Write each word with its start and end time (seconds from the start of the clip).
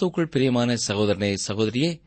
கிறிஸ்துவுக்குள் 0.00 0.24
பிரியமான 0.24 0.76
சகோதரனே 0.88 1.36
சகோதரியே 1.48 2.00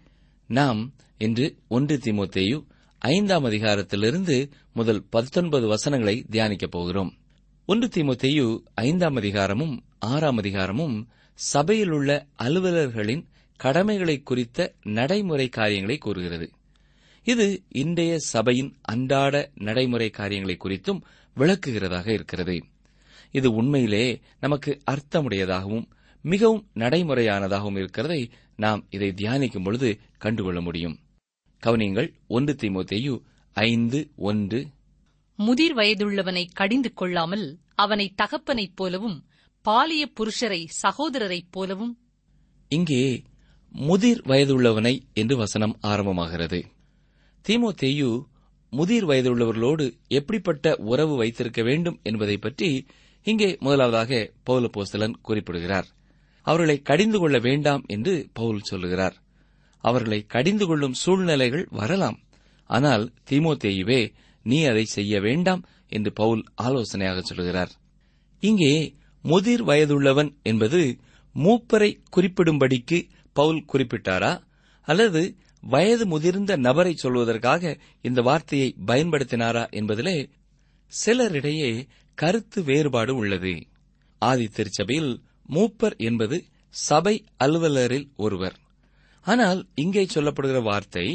நாம் 0.47 0.93
இன்று 1.17 1.57
ஒன்று 1.67 1.99
திமுத்தேயு 2.03 2.65
ஐந்தாம் 2.97 3.45
அதிகாரத்திலிருந்து 3.45 4.51
முதல் 4.73 5.03
பத்தொன்பது 5.09 5.67
வசனங்களை 5.67 6.25
தியானிக்கப் 6.31 6.71
போகிறோம். 6.71 7.17
ஒன்று 7.65 7.87
திமுத்தேயு 7.87 8.63
ஐந்தாம் 8.73 9.15
அதிகாரமும் 9.15 9.83
ஆறாம் 9.99 10.37
அதிகாரமும் 10.37 11.07
சபையில் 11.33 11.89
உள்ள 11.89 12.27
அலுவலர்களின் 12.35 13.27
கடமைகளை 13.57 14.21
குறித்த 14.21 14.73
நடைமுறை 14.83 15.47
காரியங்களை 15.47 15.97
கூறுகிறது. 15.97 16.51
இது 17.23 17.63
இன்றைய 17.67 18.19
சபையின் 18.19 18.75
அன்றாட 18.81 19.51
நடைமுறை 19.55 20.09
காரியங்களை 20.09 20.57
குறித்தும் 20.63 21.01
விளக்குகிறதாக 21.37 22.07
இருக்கிறது. 22.07 22.63
இது 23.31 23.51
உண்மையிலே 23.51 24.21
நமக்கு 24.39 24.79
அர்த்தமுடையதாகவும் 24.91 25.85
மிகவும் 26.23 26.69
நடைமுறையானதாகவும் 26.75 27.77
இருக்கிறதை 27.77 28.29
நாம் 28.55 28.87
இதை 28.89 29.09
தியானிக்கும் 29.09 29.63
பொழுது 29.63 29.99
கண்டுகொள்ள 30.17 30.61
முடியும். 30.61 30.99
கவனியங்கள் 31.63 32.13
ஒன்று 32.27 32.53
தீமோத்தேயு 32.53 33.21
ஐந்து 33.53 34.11
ஒன்று. 34.15 34.67
முதிர் 35.35 35.75
வயதுள்ளவனை 35.75 36.45
கடிந்து 36.53 36.93
கொள்ளாமல் 36.93 37.59
அவனை 37.75 38.13
தகப்பனைப் 38.15 38.75
போலவும் 38.75 39.25
பாலிய 39.61 40.11
புருஷரை 40.19 40.67
சகோதரரைப் 40.83 41.51
போலவும். 41.51 41.99
இங்கே 42.67 43.23
முதிர் 43.69 44.21
வயதுள்ளவனை 44.21 45.01
என்று 45.13 45.37
வசனம் 45.37 45.79
ஆரம்பமாகிறது. 45.87 46.63
தீமோத்தேயு 47.49 48.25
முதிர் 48.69 49.05
வயதுள்ளவர்களோடு 49.05 49.93
எப்படிப்பட்ட 50.07 50.75
உறவு 50.75 51.15
வைத்திருக்க 51.15 51.63
வேண்டும் 51.63 51.99
என்பதை 52.03 52.37
பற்றி 52.37 52.85
இங்கே 53.23 53.57
முதலாவதாக 53.59 54.31
பவுல 54.45 54.69
போஸ்தலன் 54.77 55.13
குறிப்பிடுகிறார். 55.21 55.87
அவர்களை 56.45 56.77
கடிந்து 56.81 57.19
கொள்ள 57.19 57.37
வேண்டாம் 57.39 57.83
என்று 57.87 58.13
பவுல் 58.33 58.61
சொல்லுகிறார். 58.61 59.15
அவர்களை 59.83 60.19
கடிந்து 60.25 60.65
கொள்ளும் 60.67 60.97
சூழ்நிலைகள் 61.03 61.65
வரலாம். 61.71 62.17
ஆனால் 62.69 63.05
தீமோத்தேயுவே 63.29 64.01
நீ 64.45 64.59
அதை 64.65 64.85
செய்ய 64.85 65.21
வேண்டாம் 65.21 65.61
என்று 65.87 66.11
பவுல் 66.13 66.43
ஆலோசனையாக 66.55 67.21
சொல்கிறார் 67.21 67.71
இங்கே 68.43 68.73
முதிர் 69.23 69.63
வயதுள்ளவன் 69.63 70.31
என்பது 70.43 70.81
மூப்பரை 71.35 71.91
குறிப்பிடும்படிக்கு 72.15 72.97
பவுல் 73.35 73.61
குறிப்பிட்டாரா? 73.73 74.31
அல்லது 74.87 75.21
வயது 75.63 76.05
முதிர்ந்த 76.05 76.53
நபரை 76.57 76.93
சொல்வதற்காக 77.03 77.79
இந்த 78.01 78.21
வார்த்தையை 78.21 78.69
பயன்படுத்தினாரா 78.87 79.63
என்பதிலே 79.79 80.17
சிலரிடையே 80.93 81.69
கருத்து 82.17 82.59
வேறுபாடு 82.63 83.13
உள்ளது. 83.15 83.53
ஆதி 84.21 84.47
திருச்சபையில் 84.47 85.13
மூப்பர் 85.53 85.95
என்பது 85.97 86.37
சபை 86.73 87.15
அலுவலரில் 87.43 88.07
ஒருவர். 88.15 88.57
ஆனால் 89.25 89.59
இங்கே 89.75 90.03
சொல்லப்படுகிற 90.13 90.59
வார்த்தை 90.63 91.07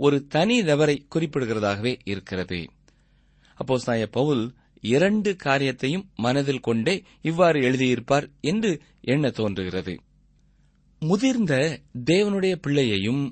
ஒரு 0.00 0.26
தனி 0.26 0.56
நபரை 0.62 0.96
குறிப்பிடுகிறதாகவே 1.14 1.92
இருக்கிறது. 2.04 2.60
அப்போஸ்தாய 3.58 4.06
பவுல் 4.06 4.44
இரண்டு 4.84 5.30
காரியத்தையும் 5.36 6.06
மனதில் 6.16 6.60
கொண்டே 6.60 6.94
இவ்வாறு 7.22 7.58
எழுதியிருப்பார் 7.60 8.26
என்று 8.40 8.70
எண்ண 9.00 9.30
தோன்றுகிறது. 9.30 9.94
முதிர்ந்த 11.02 11.54
தேவனுடைய 12.06 12.54
பிள்ளையையும் 12.56 13.22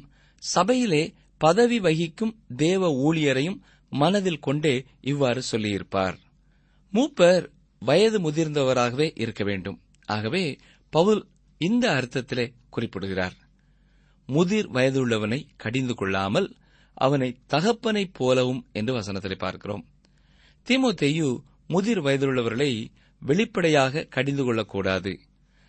சபையிலே 0.43 1.03
பதவி 1.41 1.79
வகிக்கும் 1.81 2.35
தேவ 2.57 2.89
ஊழியரையும் 3.07 3.59
மனதில் 3.93 4.39
கொண்டே 4.39 4.75
இவ்வாறு 5.01 5.43
சொல்லியிருப்பார். 5.43 6.17
மூப்பர் 6.93 7.45
வயது 7.83 8.19
முதிர்ந்தவராகவே 8.21 9.09
இருக்க 9.15 9.45
வேண்டும். 9.45 9.79
ஆகவே 10.11 10.59
பவுல் 10.91 11.27
இந்த 11.59 11.91
அர்த்தத்திலே 11.91 12.53
குறிப்பிடுகிறார். 12.71 13.37
முதிர் 14.27 14.71
வயதுள்ளவனை 14.71 15.47
கடிந்து 15.57 15.95
கொள்ளாமல் 15.95 16.57
அவனை 16.95 17.37
தகப்பனைப் 17.47 18.15
போலவும் 18.15 18.67
என்று 18.73 18.99
வசனத்திலே 18.99 19.39
பார்க்கிறோம். 19.39 19.85
தீமோத்தேயு 20.67 21.43
முதிர் 21.69 22.03
வயதுள்ளவர்களை 22.03 22.89
வெளிப்படையாக 23.21 24.05
கடிந்து 24.05 24.45
கொள்ளக்கூடாது. 24.45 25.21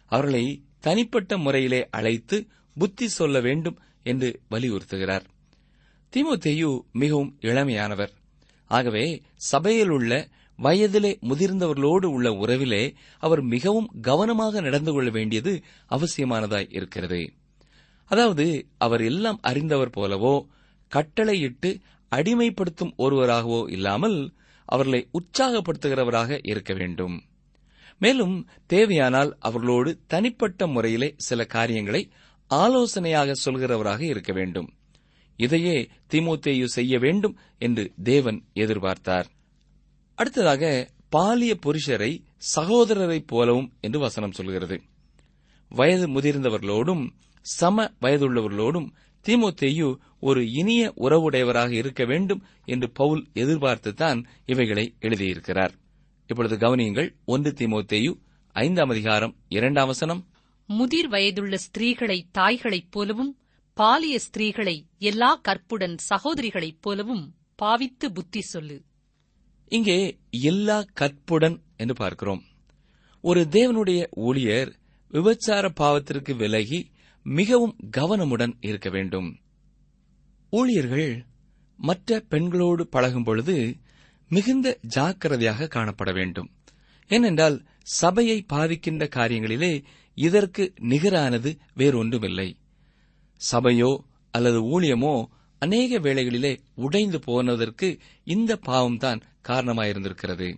அவர்களை 0.05 0.63
தனிப்பட்ட 0.79 1.37
முறையிலே 1.37 1.87
அழைத்து 1.89 2.47
புத்தி 2.77 3.07
சொல்ல 3.07 3.39
வேண்டும் 3.39 3.79
என்று 4.03 4.41
வலியுறுத்துகிறார். 4.51 5.25
தீமோத்தேயு 6.15 6.81
மிகவும் 6.91 7.37
இளமையானவர். 7.41 8.11
ஆகவே 8.65 9.21
சபையில் 9.35 9.89
உள்ள 9.89 10.29
வயதிலே 10.61 11.11
முதிர்ந்தவர்களோடு 11.21 12.05
உள்ள 12.05 12.29
உறவிலே 12.31 12.93
அவர் 13.19 13.41
மிகவும் 13.41 13.91
கவனமாக 14.01 14.61
நடந்து 14.61 14.93
கொள்ள 14.93 15.09
வேண்டியது 15.09 15.61
அவசியமானதாய் 15.89 16.67
இருக்கிறது. 16.69 17.33
அதாவது 18.05 18.67
அவர் 18.77 19.01
எல்லாம் 19.01 19.39
அறிந்தவர் 19.41 19.89
போலவோ 19.89 20.47
கட்டளையிட்டு 20.87 21.79
அடிமைப்படுத்தும் 22.15 22.95
ஒருவராகவோ 22.97 23.71
இல்லாமல் 23.71 24.33
அவர்களை 24.65 25.09
உற்சாகப்படுத்துகிறவராக 25.11 26.39
இருக்க 26.43 26.73
வேண்டும். 26.73 27.23
மேலும் 27.97 28.47
தேவையானால் 28.65 29.35
அவர்களோடு 29.39 29.99
தனிப்பட்ட 30.07 30.67
முறையிலே 30.67 31.13
சில 31.17 31.45
காரியங்களை 31.45 32.09
ஆலோசனையாக 32.47 33.33
சொல்கிறவராக 33.45 34.01
இருக்க 34.01 34.33
வேண்டும். 34.33 34.69
இதையே 35.37 35.89
திமுத்தேயு 36.09 36.63
செய்ய 36.63 36.99
வேண்டும் 36.99 37.37
என்று 37.57 37.91
தேவன் 38.03 38.43
எதிர்பார்த்தார். 38.53 39.25
அடுத்ததாக 40.21 40.89
பாலிய 41.09 41.57
புருஷரை 41.65 42.23
சகோதரரைப் 42.55 43.27
போலவும் 43.27 43.73
என்று 43.81 43.99
வசனம் 43.99 44.31
சொல்கிறது. 44.31 44.81
வயது 45.69 46.07
முதிர்ந்தவர்களோடும் 46.07 47.09
சம 47.41 47.91
வயதுள்ளவர்களோடும் 48.01 48.89
தீமோத்தேயு 49.27 49.97
ஒரு 50.19 50.51
இனிய 50.51 50.93
உறவுடையவராக 50.97 51.71
இருக்க 51.71 52.05
வேண்டும் 52.05 52.43
என்று 52.65 52.91
பவுல் 52.91 53.27
எதிர்பார்த்துத்தான் 53.33 54.25
இவைகளை 54.45 54.95
எழுதியிருக்கிறார். 55.01 55.69
இப்பொழுது 56.27 56.57
கவனியுங்கள் 56.57 57.15
ஒன்று 57.25 57.51
தீமோத்தேயு 57.51 58.17
ஐந்தாம் 58.47 58.89
அதிகாரம் 58.89 59.35
இரண்டாம் 59.47 59.87
வசனம். 59.87 60.27
முதிர் 60.67 61.07
வயதுள்ள 61.07 61.57
ஸ்திரீகளை 61.57 62.21
தாய்களைப் 62.31 62.91
போலவும் 62.91 63.37
பாலிய 63.73 64.19
ஸ்திரீகளை 64.19 64.83
எல்லா 64.97 65.35
கற்புடன் 65.35 65.95
சகோதரிகளைப் 66.09 66.81
போலவும் 66.81 67.35
பாவித்து 67.55 68.11
புத்தி 68.11 68.41
சொல்லு. 68.41 68.89
இங்கே 69.71 69.97
எல்லா 70.29 70.77
கற்புடன் 70.93 71.55
என்று 71.77 71.95
பார்க்கிறோம். 71.95 72.41
ஒரு 73.23 73.41
தேவனுடைய 73.51 74.01
ஊழியர் 74.19 74.71
விபச்சார 75.13 75.65
பாவத்திற்கு 75.79 76.35
விலகி 76.35 76.79
மிகவும் 77.25 77.75
கவனமுடன் 77.97 78.53
இருக்க 78.59 78.89
வேண்டும். 78.89 79.29
ஊழியர்கள் 80.53 81.25
மற்ற 81.79 82.19
பெண்களோடு 82.29 82.83
பழகும் 82.87 83.23
பொழுது 83.23 83.55
மிகுந்த 84.31 84.67
ஜாக்கிரதையாக 84.95 85.69
காணப்பட 85.75 86.13
வேண்டும். 86.13 86.49
ஏனென்றால் 87.09 87.57
சபையை 87.83 88.37
பாதிக்கின்ற 88.53 89.05
காரியங்களிலே 89.15 89.73
இதற்கு 90.17 90.63
நிகரானது 90.81 91.51
வேறொன்றுமில்லை. 91.77 92.49
சபையோ 93.41 93.91
அல்லது 94.33 94.59
ஊழியமோ 94.73 95.15
அநேக 95.61 95.99
வேளைகளிலே 95.99 96.53
உடைந்து 96.75 97.19
போனதற்கு 97.19 97.87
இந்த 98.23 98.51
பாவம்தான் 98.67 99.19
காரணமாயிருந்திருக்கிறது. 99.47 100.57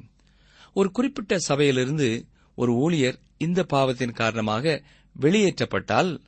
ஒரு 0.73 0.91
குறிப்பிட்ட 0.91 1.39
சபையிலிருந்து 1.39 2.25
ஒரு 2.55 2.73
ஊழியர் 2.73 3.19
இந்த 3.37 3.63
பாவத்தின் 3.63 4.11
காரணமாக 4.11 4.83
வெளியேற்றப்பட்டால் 5.19 6.19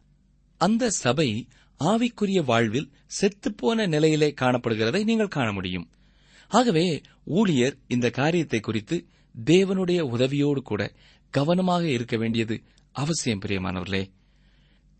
அந்த 0.58 0.90
சபை 0.90 1.48
ஆவிக்குரிய 1.80 2.44
வாழ்வில் 2.46 2.92
செத்துப்போன 3.22 3.88
நிலையிலே 3.88 4.34
காணப்படுகிறதை 4.42 5.04
நீங்கள் 5.04 5.28
காண 5.28 5.52
முடியும். 5.52 5.90
ஆகவே 6.48 7.02
ஊழியர் 7.26 7.78
இந்த 7.88 8.10
காரியத்தை 8.10 8.60
குறித்து 8.60 9.06
தேவனுடைய 9.46 10.02
உதவியோடு 10.02 10.62
கூட 10.62 10.94
கவனமாக 11.30 11.88
இருக்க 11.88 12.18
வேண்டியது 12.18 12.62
அவசியம் 12.92 13.40
பிரியமானவர்களே. 13.40 14.12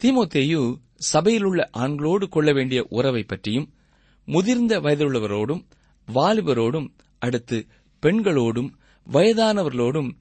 திமுத்தேயு 0.04 0.82
சபையில் 0.98 1.44
உள்ள 1.44 1.70
ஆண்களோடு 1.74 2.28
கொள்ள 2.28 2.54
வேண்டிய 2.54 2.86
உறவை 2.90 3.24
பற்றியும் 3.24 3.74
முதிர்ந்த 4.26 4.80
வயதுள்ளவரோடும் 4.80 5.66
வாலிபரோடும் 6.14 6.90
அடுத்து 7.25 7.58
பெண்களோடும் 8.03 8.70
வயதானவர்களோடும் 9.08 10.12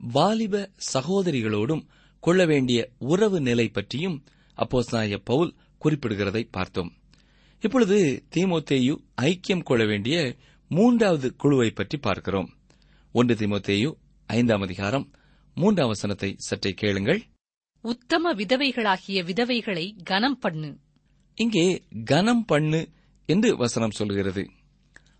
வாலிப 0.00 0.54
சகோதரிகளோடும் 0.92 1.84
கொள்ள 2.22 2.42
வேண்டிய 2.46 2.78
உறவு 3.12 3.38
நிலை 3.40 3.66
பற்றியும் 3.68 4.16
அப்போஸ்தலனாகிய 4.58 5.18
பவுல் 5.24 5.52
குறிப்பிடுகிறதை 5.82 6.42
பார்த்தோம். 6.50 6.90
இப்பொழுது 7.62 7.98
தீமோத்தேயு 8.34 8.94
ஐக்கியம் 9.22 9.62
கொள்ள 9.62 9.82
வேண்டிய 9.86 10.16
மூன்றாவது 10.70 11.28
குழுவை 11.36 11.70
பற்றி 11.70 11.96
பார்க்கிறோம். 11.98 12.48
ஒன்று 13.14 13.34
தீமோத்தேயு 13.34 13.90
ஐந்தாம் 14.28 14.60
அதிகாரம் 14.60 15.06
மூன்றாம் 15.56 15.86
வசனத்தை 15.86 16.30
சற்றே 16.46 16.72
கேளுங்கள். 16.72 17.20
உத்தம 17.84 18.32
விதவைகளாகிய 18.34 19.18
விதவைகளை 19.30 19.86
கனம் 20.04 20.38
பண்ணு 20.38 20.70
இங்கே 21.38 21.64
கனம் 22.04 22.44
பண்ணு 22.44 22.80
என்று 23.28 23.50
வசனம் 23.56 23.90
சொல்கிறது. 23.90 24.42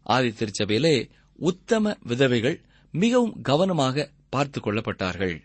ஆதி 0.06 0.28
திருச்சபையிலே 0.28 1.08
உத்தம 1.36 1.96
விதவைகள் 2.02 2.60
மிகவும் 2.92 3.40
கவனமாக 3.42 4.10
பார்த்துக் 4.28 4.66
கொள்ளப்பட்டார்கள். 4.66 5.40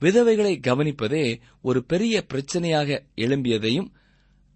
விதவைகளை 0.00 0.60
கவனிப்பதே 0.60 1.40
ஒரு 1.62 1.84
பெரிய 1.84 2.26
பிரச்சனையாக 2.34 3.02
எழும்பியதையும் 3.16 3.88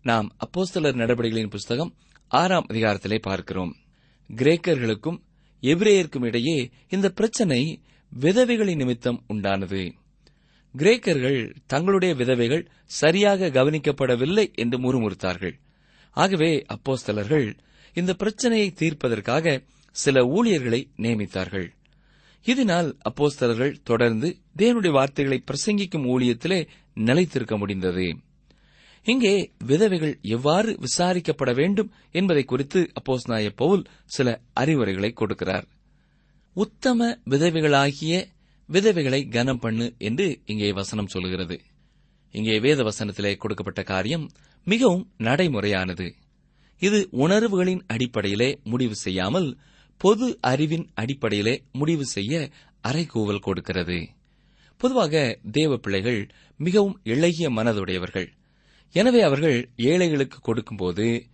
நாம் 0.03 0.37
அப்போஸ்தலர் 0.37 0.95
நடவடிக்கைகளின் 0.95 1.51
புஸ்தகம் 1.51 1.95
ஆறாம் 2.29 2.67
அதிகாரத்திலே 2.69 3.19
பார்க்கிறோம். 3.19 3.77
கிரேக்கர்களுக்கும் 4.37 5.21
எபிரேயருக்கும் 5.61 6.25
இடையே 6.25 6.71
இந்த 6.89 7.11
பிரச்சனை 7.11 7.83
விதவைகளின் 8.21 8.77
நிமித்தம் 8.77 9.25
உண்டானது. 9.29 9.93
கிரேக்கர்கள் 10.79 11.55
தங்களுடைய 11.67 12.15
விதவைகள் 12.15 12.71
சரியாக 12.85 13.47
கவனிக்கப்படவில்லை 13.47 14.55
என்று 14.55 14.79
முறுமுறுத்தார்கள். 14.79 15.59
ஆகவே 16.11 16.65
அப்போஸ்தலர்கள் 16.67 17.57
இந்த 17.99 18.15
பிரச்சனையை 18.15 18.69
தீர்ப்பதற்காக 18.71 19.63
சில 19.97 20.25
ஊழியர்களை 20.27 20.81
நியமித்தார்கள். 20.97 21.69
இதனால் 22.47 22.97
அப்போஸ்தலர்கள் 23.03 23.79
தொடர்ந்து 23.83 24.29
தேவனுடைய 24.59 24.91
வார்த்தைகளை 24.91 25.39
பிரசங்கிக்கும் 25.51 26.07
ஊழியத்திலே 26.07 26.67
நிலைத்திருக்க 26.95 27.59
முடிந்தது. 27.59 28.07
இங்கே 29.07 29.53
விதவைகள் 29.67 30.19
எவ்வாறு 30.23 30.79
விசாரிக்கப்பட 30.81 31.55
வேண்டும் 31.55 31.91
என்பதை 32.13 32.45
குறித்து 32.45 32.91
அப்போஸ்நாய 32.99 33.53
பவுல் 33.57 33.85
சில 34.05 34.29
அறிவுரைகளை 34.53 35.11
கொடுக்கிறார். 35.21 35.67
உத்தம 36.57 37.19
விதவைகளாகிய 37.31 38.15
விதவைகளை 38.69 39.31
கனம் 39.31 39.59
பண்ணு 39.59 39.95
என்று 39.99 40.41
இங்கே 40.45 40.73
வசனம் 40.73 41.07
சொல்கிறது. 41.07 41.59
இங்கே 42.35 42.59
வேத 42.59 42.83
வசனத்திலே 42.83 43.37
கொடுக்கப்பட்ட 43.37 43.83
காரியம் 43.83 44.31
மிகவும் 44.65 45.05
நடைமுறையானது. 45.19 46.07
இது 46.79 47.09
உணர்வுகளின் 47.11 47.83
அடிப்படையிலே 47.87 48.61
முடிவு 48.65 48.95
செய்யாமல் 48.95 49.59
பொது 50.01 50.39
அறிவின் 50.41 50.91
அடிப்படையிலே 50.95 51.63
முடிவு 51.73 52.05
செய்ய 52.05 52.51
அறைகூவல் 52.89 53.39
கொடுக்கிறது. 53.39 54.09
பொதுவாக 54.77 55.39
தேவ 55.53 55.77
பிள்ளைகள் 55.77 56.29
மிகவும் 56.57 57.01
இளகிய 57.03 57.51
மனதுடையவர்கள். 57.51 58.29
எனவே 58.93 59.21
அவர்கள் 59.21 59.71
ஏழைகளுக்கு 59.77 60.39
கொடுக்கும்போது 60.41 61.27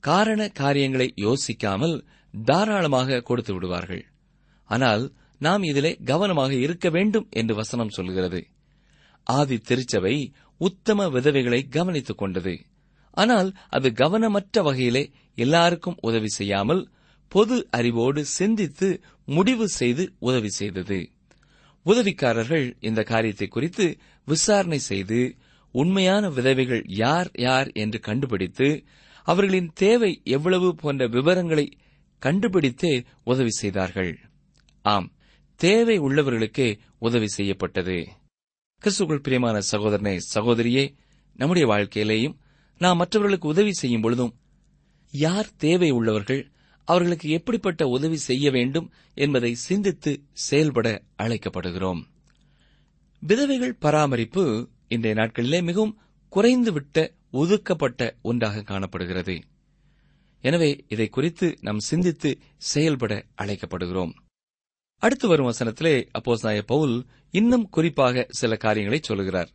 காரண 0.00 0.48
காரியங்களை 0.48 1.14
யோசிக்காமல் 1.16 2.04
தாராளமாக 2.44 3.20
கொடுத்து 3.20 3.52
விடுவார்கள். 3.54 4.04
ஆனால் 4.64 5.12
நாம் 5.38 5.62
இதிலே 5.62 5.98
கவனமாக 6.04 6.54
இருக்க 6.54 6.90
வேண்டும் 6.90 7.26
என்று 7.30 7.54
வசனம் 7.54 7.88
சொல்கிறது. 7.88 8.46
ஆதி 9.22 9.58
திருச்சபை 9.58 10.32
உத்தம 10.58 11.08
விதவைகளை 11.08 11.68
கவனித்துக் 11.68 12.18
கொண்டது. 12.18 12.54
ஆனால் 13.10 13.56
அது 13.68 13.88
கவனமற்ற 13.90 14.62
வகையிலே 14.62 15.10
எல்லாருக்கும் 15.34 15.98
உதவி 16.00 16.28
செய்யாமல் 16.28 16.88
பொது 17.28 17.68
அறிவோடு 17.70 18.24
சிந்தித்து 18.24 19.02
முடிவு 19.24 19.68
செய்து 19.68 20.12
உதவி 20.18 20.48
செய்தது. 20.48 21.10
உதவிக்காரர்கள் 21.82 22.76
இந்த 22.80 23.02
காரியத்தை 23.02 23.48
குறித்து 23.48 23.98
விசாரணை 24.24 24.78
செய்து 24.78 25.36
உண்மையான 25.70 26.28
விதவைகள் 26.28 26.82
யார் 26.86 27.30
யார் 27.32 27.68
என்று 27.72 28.00
கண்டுபிடித்து 28.00 28.84
அவர்களின் 29.22 29.70
தேவை 29.74 30.20
எவ்வளவு 30.24 30.74
போன்ற 30.74 31.06
விவரங்களை 31.06 31.66
கண்டுபிடித்தே 32.18 33.04
உதவி 33.24 33.50
செய்தார்கள். 33.50 34.18
ஆம் 34.82 35.12
தேவை 35.56 36.00
உள்ளவர்களுக்கே 36.00 36.78
உதவி 36.98 37.26
செய்யப்பட்டது. 37.26 38.08
கிறிஸ்துக்குள் 38.82 39.22
பிரியமான 39.22 39.60
சகோதரனே 39.70 40.18
சகோதரியே 40.34 40.94
நம்முடைய 41.34 41.68
வாழ்க்கையிலேயும் 41.72 42.38
நாம் 42.78 42.96
மற்றவர்களுக்கு 42.96 43.48
உதவி 43.48 43.72
செய்யும் 43.72 44.00
பொழுதும் 44.00 44.34
யார் 45.10 45.56
தேவை 45.56 45.90
உள்ளவர்கள் 45.90 46.52
அவர்களுக்கு 46.84 47.28
எப்படிப்பட்ட 47.28 47.88
உதவி 47.88 48.16
செய்ய 48.16 48.50
வேண்டும் 48.50 48.92
என்பதை 49.14 49.54
சிந்தித்து 49.54 50.22
செயல்பட 50.32 51.02
அழைக்கப்படுகிறோம். 51.18 52.00
விதவைகள் 53.20 53.74
பராமரிப்பு 53.74 54.68
இன்றைய 54.88 55.22
நாட்களிலே 55.22 55.62
மிகவும் 55.62 55.98
குறைந்துவிட்ட 56.32 57.16
ஒதுக்கப்பட்ட 57.30 58.16
ஒன்றாக 58.22 58.62
காணப்படுகிறது. 58.62 59.42
எனவே 60.40 60.84
இதை 60.88 61.08
குறித்து 61.08 61.58
நாம் 61.60 61.78
சிந்தித்து 61.78 62.38
செயல்பட 62.56 63.24
அழைக்கப்படுகிறோம். 63.36 64.12
அடுத்து 65.02 65.28
வரும் 65.28 65.50
வசனத்திலே 65.50 66.06
அப்போஸ்தாய 66.10 66.62
பவுல் 66.62 67.06
இன்னும் 67.30 67.68
குறிப்பாக 67.68 68.26
சில 68.28 68.56
காரியங்களை 68.56 69.00
சொல்கிறார் 69.02 69.50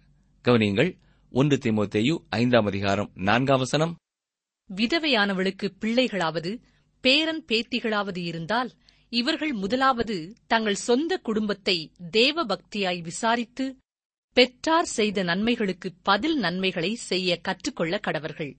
கவனியுங்கள் 0.46 0.92
ஒன்று 1.35 1.57
தீமோத்தேயு 1.57 2.23
ஐந்தாம் 2.29 2.65
அதிகாரம் 2.65 3.11
நான்காம் 3.15 3.57
வசனம். 3.57 3.97
விதவையானவளுக்கு 4.75 5.71
பிள்ளைகளாவது 5.79 6.61
பேரன் 7.01 7.45
பேத்திகளாவது 7.47 8.17
இருந்தால் 8.17 8.71
இவர்கள் 9.09 9.53
முதலாவது 9.53 10.35
தங்கள் 10.47 10.75
சொந்த 10.75 11.17
குடும்பத்தை 11.17 11.91
தேவ 12.11 12.45
பக்தியாய் 12.45 13.01
விசாரித்து 13.01 13.77
பெற்றார் 14.33 14.85
செய்த 14.85 15.23
நன்மைகளுக்கு 15.23 15.93
பதில் 16.03 16.37
நன்மைகளை 16.37 16.95
செய்ய 16.95 17.41
கற்றுக்கொள்ள 17.41 17.99
கடவர்கள். 18.07 18.55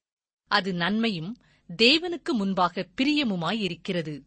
அது 0.49 0.75
நன்மையும் 0.75 1.37
தேவனுக்கு 1.83 2.31
முன்பாக 2.33 2.89
பிரியமுமாயிருக்கிறது 2.97 4.23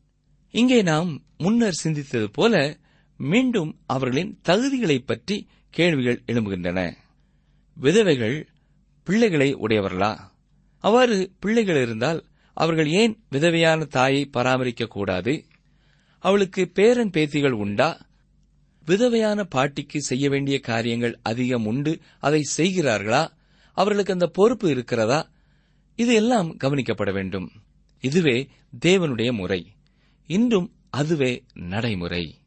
இங்கே 0.52 0.82
நாம் 0.82 1.26
முன்னர் 1.38 1.82
சிந்தித்தது 1.84 2.26
போல 2.26 2.78
மீண்டும் 3.18 3.80
அவர்களின் 3.86 4.40
தகுதிகளைப் 4.44 5.08
பற்றி 5.08 5.48
கேள்விகள் 5.70 6.24
எழும்புகின்றன. 6.26 6.94
விதவைகள் 7.80 8.48
பிள்ளைகளை 9.04 9.56
உடையவர்களா? 9.56 10.18
அவ்வாறு 10.80 11.32
பிள்ளைகள் 11.40 11.82
இருந்தால் 11.82 12.26
அவர்கள் 12.54 12.88
ஏன் 12.88 13.24
விதவையான 13.32 13.88
தாயை 13.88 14.26
பராமரிக்க 14.26 14.86
கூடாது? 14.86 15.46
அவளுக்கு 16.20 16.68
பேரன் 16.68 17.10
பேத்திகள் 17.10 17.52
உண்டா? 17.52 18.08
விதவையான 18.88 19.44
பாட்டிக்கு 19.44 20.02
செய்ய 20.02 20.30
வேண்டிய 20.30 20.60
காரியங்கள் 20.60 21.20
அதிகம் 21.24 21.66
உண்டு 21.66 22.00
அதை 22.20 22.44
செய்கிறார்களா? 22.58 23.28
அவர்களுக்கு 23.72 24.14
அந்த 24.14 24.28
பொறுப்பு 24.28 24.70
இருக்கிறதா? 24.70 25.30
இது 25.96 26.14
எல்லாம் 26.14 26.58
கவனிக்கப்பட 26.58 27.14
வேண்டும். 27.14 27.52
இதுவே 28.00 28.48
தேவனுடைய 28.86 29.32
முறை. 29.32 29.76
இன்றும் 30.26 30.76
அதுவே 30.90 31.44
நடைமுறை. 31.54 32.38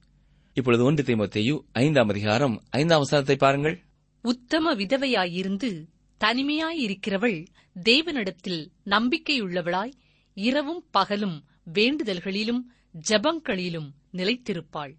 இப்பொழுது 0.52 0.84
ஒன்று 0.84 1.02
தேமத்தையு 1.02 1.60
ஐந்தாம் 1.72 2.08
அதிகாரம் 2.08 2.62
ஐந்தாம் 2.70 2.98
வசனத்தை 2.98 3.36
பாருங்கள். 3.36 3.82
உத்தம 4.22 4.74
விதவையாயிருந்து 4.74 5.86
தனிமையாயிருக்கிறவள் 6.20 7.46
தேவனிடத்தில் 7.74 8.70
நம்பிக்கையுள்ளவளாய் 8.84 9.92
இரவும் 10.34 10.84
பகலும் 10.90 11.44
வேண்டுதல்களிலும் 11.72 12.60
ஜபங்களிலும் 13.08 13.90
நிலைத்திருப்பாள். 14.12 14.94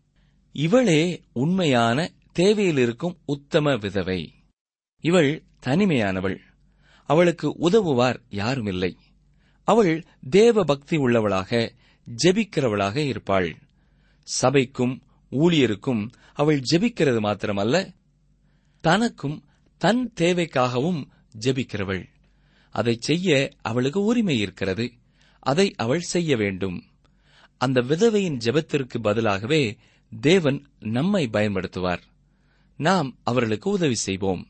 இவளே 0.51 1.21
உண்மையான 1.33 2.11
தேவையில் 2.33 2.77
இருக்கும் 2.77 3.17
உத்தம 3.25 3.75
விதவை. 3.75 4.33
இவள் 4.99 5.43
தனிமையானவள். 5.65 6.39
அவளுக்கு 7.05 7.53
உதவுவார் 7.53 8.21
யாருமில்லை. 8.29 8.95
அவள் 9.63 10.03
தேவ 10.29 10.63
பக்தி 10.63 10.97
உள்ளவளாக 10.97 11.71
ஜெபிக்கிறவளாக 12.23 12.95
இருப்பாள். 12.95 13.57
சபைக்கும் 14.41 15.01
ஊழியருக்கும் 15.31 16.09
அவள் 16.33 16.61
ஜெபிக்கிறது 16.71 17.19
மாத்திரமல்ல 17.19 17.99
தனக்கும் 18.81 19.45
தன் 19.77 20.13
தேவைக்காகவும் 20.19 21.07
ஜெபிக்கிறவள். 21.39 22.05
அதை 22.69 22.97
செய்ய 22.99 23.51
அவளுக்கு 23.61 24.03
உரிமை 24.03 24.39
இருக்கிறது. 24.39 24.91
அதை 25.39 25.73
அவள் 25.75 25.99
செய்ய 25.99 26.37
வேண்டும். 26.37 26.83
அந்த 27.57 27.81
விதவையின் 27.81 28.39
ஜெபத்திற்கு 28.45 28.99
பதிலாகவே 29.03 29.77
தேவன் 30.21 30.67
நம்மை 30.79 31.29
பயன்படுத்துவார். 31.33 32.01
நாம் 32.77 33.17
அவர்களுக்கு 33.23 33.69
உதவி 33.69 33.95
செய்வோம். 33.95 34.47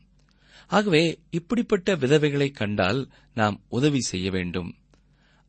ஆகவே 0.66 1.20
இப்படிப்பட்ட 1.30 1.96
விதவைகளை 1.96 2.50
கண்டால் 2.50 3.10
நாம் 3.34 3.60
உதவி 3.68 4.00
செய்ய 4.00 4.30
வேண்டும். 4.30 4.74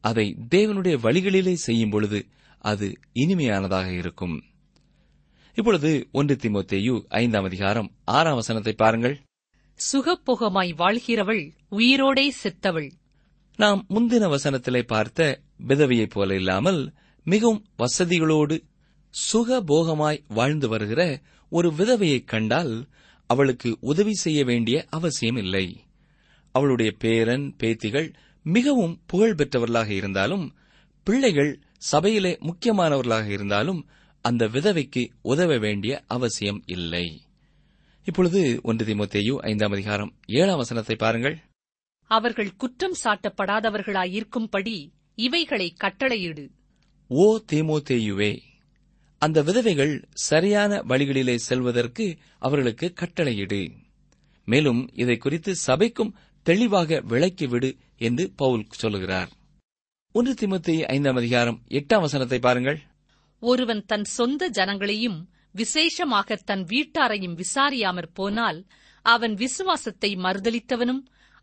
அதை 0.02 0.38
தேவனுடைய 0.50 0.98
வழிகளிலே 0.98 1.54
செய்யும் 1.54 1.90
பொழுது 1.90 2.25
அது 2.60 3.00
இனிமையானதாக 3.13 3.88
இருக்கும். 3.88 4.44
இப்பொழுது 5.55 6.10
ஒன்று 6.12 6.36
திமுத்தேயு 6.36 7.05
ஐந்தாம் 7.07 7.43
அதிகாரம் 7.43 7.91
ஆறாம் 8.03 8.36
வசனத்தை 8.36 8.74
பாருங்கள். 8.74 9.19
சுகப்போகமாய் 9.93 10.75
வாழ்கிறவள் 10.75 11.51
உயிரோடே 11.72 12.29
செத்தவள். 12.43 12.91
நாம் 13.57 13.86
முந்தின 13.89 14.36
வசனத்திலே 14.36 14.81
பார்த்த 14.81 15.41
விதவையைப் 15.67 16.10
போல 16.10 16.36
இல்லாமல் 16.36 16.93
மிகவும் 17.24 17.65
வசதிகளோடு 17.77 18.60
சுகபோகமாய் 19.33 20.19
வாழ்ந்து 20.27 20.67
வருகிற 20.67 21.22
ஒரு 21.50 21.74
விதவையைக் 21.77 22.24
கண்டால் 22.24 22.88
அவளுக்கு 23.27 23.77
உதவி 23.79 24.13
செய்ய 24.13 24.43
வேண்டிய 24.43 24.86
அவசியம் 24.89 25.36
இல்லை 25.36 25.83
அவளுடைய 26.51 26.91
பேரன் 27.00 27.55
பேத்திகள் 27.63 28.13
மிகவும் 28.43 29.01
புகழ் 29.05 29.36
பெற்றவர்களாக 29.36 29.89
இருந்தாலும் 29.89 30.55
பிள்ளைகள் 31.03 31.60
சபையிலே 31.77 32.38
முக்கியமானவர்களாக 32.41 33.27
இருந்தாலும் 33.27 33.88
அந்த 34.25 34.48
விதவைக்கு 34.48 35.08
உதவ 35.22 35.58
வேண்டிய 35.58 36.03
அவசியம் 36.08 36.63
இல்லை. 36.65 37.22
இப்பொழுது 38.03 38.60
ஒன்று 38.63 38.86
திமுத்தேயு 38.86 39.36
ஐந்தாம் 39.36 39.72
அதிகாரம் 39.72 40.13
ஏழாம் 40.25 40.58
வசனத்தை 40.58 40.96
பாருங்கள். 40.96 41.38
அவர்கள் 42.03 42.56
குற்றம் 42.56 42.96
சாட்டப்படாதவர்களாயிருக்கும்படி 43.03 44.89
இவைகளை 45.15 45.74
கட்டளையிடு. 45.77 46.50
ஓ 47.08 47.39
தீமோத்தேயுவே 47.51 48.39
அந்த 49.18 49.42
விதவைகள் 49.42 50.08
சரியான 50.13 50.75
வழிகளிலே 50.75 51.36
செல்வதற்கு 51.36 52.18
அவர்களுக்கு 52.39 52.94
கட்டளையிடு. 52.94 53.72
மேலும் 54.46 54.89
இதை 54.94 55.18
குறித்து 55.18 55.56
சபைக்கும் 55.68 56.13
தெளிவாக 56.44 57.01
விளக்கிவிடு 57.01 57.77
என்று 57.98 58.32
பவுல் 58.36 58.65
சொல்லுகிறார். 58.70 59.30
ஒன்று 60.12 60.34
திமுத்தி 60.34 60.82
ஐந்தாம் 60.82 61.15
அதிகாரம் 61.15 61.62
எட்டாம் 61.68 62.00
வசனத்தை 62.00 62.39
பாருங்கள். 62.39 62.82
ஒருவன் 63.50 63.82
தன் 63.86 64.06
சொந்த 64.18 64.50
ஜனங்களையும் 64.50 65.20
விசேஷமாக 65.52 66.38
தன் 66.50 66.64
வீட்டாரையும் 66.64 67.36
விசாரியாமற் 67.42 68.14
போனால் 68.14 68.60
அவன் 69.06 69.34
விசுவாசத்தை 69.34 70.12
மறுதலித்தவனும் 70.16 71.02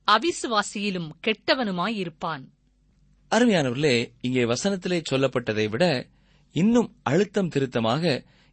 அவிசுவாசியிலும் 0.08 1.10
கெட்டவனுமாயிருப்பான். 1.26 2.44
அருமையானவர்களே 3.32 3.96
இங்கே 4.20 4.44
வசனத்திலே 4.44 4.98
சொல்லப்பட்டதை 5.10 5.66
விட 5.68 5.84
இன்னும் 6.54 6.88
அழுத்தம் 7.02 7.52
திருத்தமாக 7.54 8.04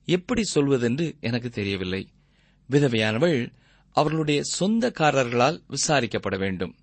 எப்படி 0.07 0.43
சொல்வதென்று 0.55 1.05
எனக்கு 1.19 1.49
தெரியவில்லை. 1.49 2.01
விதவையானவள் 2.69 3.39
அவர்களுடைய 3.95 4.39
சொந்தக்காரர்களால் 4.57 5.57
விசாரிக்கப்பட 5.75 6.35
வேண்டும். 6.37 6.73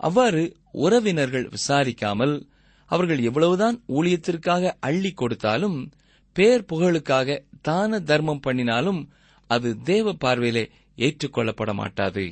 அவ்வாறு 0.00 0.42
உறவினர்கள் 0.84 1.46
விசாரிக்காமல் 1.56 2.34
அவர்கள் 2.92 3.20
எவ்வளவுதான் 3.22 3.76
ஊழியத்திற்காக 3.88 4.72
அள்ளி 4.80 5.10
கொடுத்தாலும் 5.12 5.78
பேர் 6.36 6.68
புகழுக்காக 6.68 7.38
தான 7.62 8.00
தர்மம் 8.00 8.40
பண்ணினாலும் 8.40 9.00
அது 9.50 9.68
தேவ 9.82 10.12
பார்வையிலே 10.14 10.64
ஏற்றுக்கொள்ளப்பட 10.98 11.70
மாட்டாது 11.72 12.26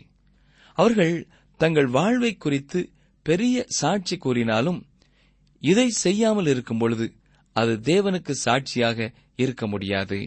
அவர்கள் 0.78 1.14
தங்கள் 1.60 1.86
வாழ்வை 1.86 2.32
குறித்து 2.36 2.80
பெரிய 3.26 3.64
சாட்சி 3.68 4.16
கூறினாலும் 4.16 4.80
இதை 5.62 5.88
செய்யாமல் 6.04 6.46
இருக்கும் 6.46 6.78
பொழுது 6.78 7.06
அது 7.56 7.72
தேவனுக்கு 7.82 8.32
சாட்சியாக 8.44 8.98
இருக்க 9.36 9.64
முடியாது. 9.66 10.18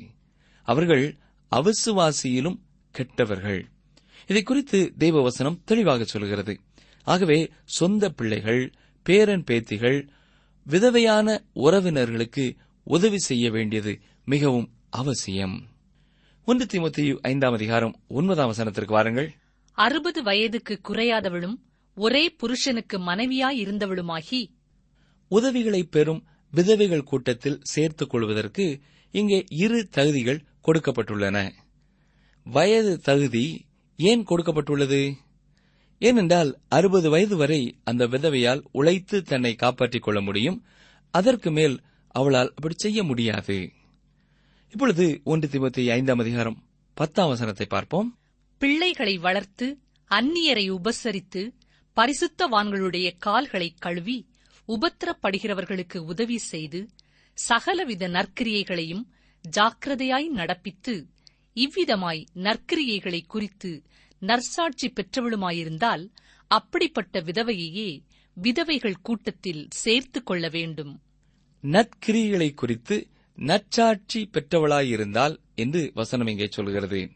அவர்கள் 0.67 1.05
அவசுவாசியிலும் 1.51 2.59
கெட்டவர்கள். 2.95 3.61
இதை 4.29 4.41
குறித்து 4.43 4.79
தேவவசனம் 4.99 5.61
தெளிவாக 5.65 6.03
சொல்கிறது. 6.03 6.53
ஆகவே 7.07 7.37
சொந்த 7.77 8.09
பிள்ளைகள் 8.09 8.61
பேரன் 9.05 9.43
பேத்திகள் 9.43 9.99
விதவையான 10.69 11.39
உறவினர்களுக்கு 11.55 12.55
உதவி 12.83 13.17
செய்ய 13.17 13.51
வேண்டியது 13.51 13.99
மிகவும் 14.25 14.69
அவசியம். 14.89 15.67
ஒன்று 16.45 16.65
தீமோத்தேயு 16.65 17.17
ஐந்தாம் 17.21 17.53
அதிகாரம் 17.53 17.99
ஒன்பதாம் 18.07 18.51
வசனத்திற்கு 18.51 18.87
வாருங்கள். 18.87 19.33
அறுபது 19.71 20.23
வயதுக்கு 20.23 20.79
குறையாதவளும் 20.83 21.55
ஒரே 21.95 22.29
புருஷனுக்கு 22.29 22.99
மனைவியாய் 22.99 23.61
இருந்தவளுமாகி 23.65 24.45
உதவிகளை 25.27 25.83
பெறும் 25.83 26.23
விதவைகள் 26.51 27.03
கூட்டத்தில் 27.03 27.59
சேர்த்துக் 27.63 28.09
கொள்வதற்கு 28.09 28.79
இங்கே 29.11 29.43
இரு 29.49 29.87
தகுதிகள் 29.89 30.43
கொடுக்கப்பட்டுள்ளன. 30.67 31.51
வயது 32.43 32.99
தகுதி 32.99 33.65
ஏன் 33.95 34.25
கொடுக்கப்பட்டுள்ளது? 34.29 35.13
ஏனென்றால் 36.03 36.49
அறுபது 36.69 37.09
வயது 37.09 37.35
வரை 37.37 37.59
அந்த 37.83 38.07
விதவையால் 38.07 38.61
உழைத்து 38.71 39.17
தன்னை 39.21 39.55
காப்பாற்றிக் 39.55 40.01
கொள்ள 40.01 40.21
முடியும். 40.21 40.57
அதற்கு 41.13 41.51
மேல் 41.51 41.75
அவளால் 42.15 42.49
அப்படி 42.49 42.73
செய்ய 42.77 43.03
முடியாது. 43.03 43.57
இப்பொழுது 44.73 45.05
ஒன்று 45.23 45.47
திபத்தி 45.47 45.83
ஐந்தாம் 45.89 46.19
அதிகாரம் 46.19 46.57
பத்தாம் 46.97 47.27
வசனத்தை 47.27 47.65
பார்ப்போம். 47.65 48.19
பிள்ளைகளை 48.57 49.17
வளர்த்து 49.17 49.67
அந்நியரை 50.11 50.65
உபசரித்து 50.71 51.41
பரிசுத்தவான்களுடைய 51.97 53.07
கால்களை 53.17 53.73
கழுவி 53.79 54.17
உபத்திரப்படுகிறவர்களுக்கு 54.67 55.97
உதவி 55.97 56.37
செய்து 56.37 56.89
சகலவித 57.37 58.07
நற்கிரியைகளையும் 58.07 59.03
ஜாக்கிரதையாய் 59.45 60.27
நடப்பித்து 60.35 60.93
இவ்விதமாய் 61.55 62.21
நற்கிரியைகளை 62.35 63.21
குறித்து 63.27 63.71
நற்சாட்சி 64.25 64.87
பெற்றவளுமாயிருந்தால் 64.89 66.03
அப்படிப்பட்ட 66.47 67.21
விதவையையே 67.21 67.89
விதவைகள் 68.33 69.01
கூட்டத்தில் 69.01 69.67
சேர்த்துக் 69.71 70.25
கொள்ள 70.25 70.49
வேண்டும். 70.49 71.01
நற்கிரிகளை 71.61 72.53
குறித்து 72.53 73.07
நற்சாட்சி 73.35 74.29
பெற்றவளாயிருந்தால் 74.33 75.35
என்று 75.55 75.91
வசனம் 75.93 76.27
இங்கே 76.27 76.47
சொல்கிறது. 76.49 77.11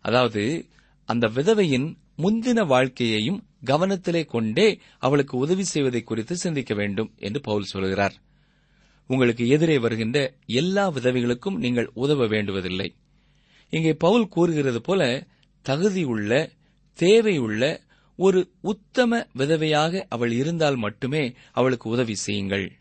அதாவது 0.00 0.66
அந்த 1.04 1.26
விதவையின் 1.28 1.88
முந்தின 2.18 2.66
வாழ்க்கையையும் 2.66 3.40
கவனத்திலே 3.66 4.24
கொண்டே 4.24 4.80
அவளுக்கு 4.98 5.36
உதவி 5.36 5.64
செய்வதை 5.64 6.02
குறித்து 6.02 6.36
சிந்திக்க 6.36 6.74
வேண்டும் 6.74 7.12
என்று 7.16 7.40
பவுல் 7.40 7.62
சொல்கிறார். 7.62 8.16
உங்களுக்கு 9.06 9.48
எதிரே 9.48 9.78
வருகின்ற 9.78 10.18
எல்லா 10.46 10.90
விதவைகளுக்கும் 10.90 11.56
நீங்கள் 11.56 11.90
உதவ 11.94 12.26
வேண்டுவதில்லை. 12.26 12.94
இங்கே 13.70 13.94
பவுல் 13.94 14.28
கூறுகிறது 14.28 14.80
போல 14.80 15.26
தகுதியுள்ள 15.68 16.50
தேவையுள்ள 16.98 17.80
ஒரு 18.16 18.50
உத்தம 18.60 19.26
விதவையாக 19.38 20.04
அவள் 20.08 20.32
இருந்தால் 20.32 20.76
மட்டுமே 20.76 21.34
அவளுக்கு 21.52 21.90
உதவி 21.90 22.14
செய்யுங்கள். 22.14 22.72